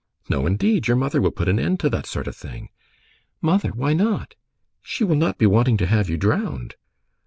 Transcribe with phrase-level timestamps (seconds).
[0.27, 0.87] "No, indeed.
[0.87, 2.69] Your mother will put an end to that sort of thing."
[3.39, 3.69] "Mother!
[3.69, 4.33] Why not?"
[4.81, 6.73] "She will not be wanting to have you drowned."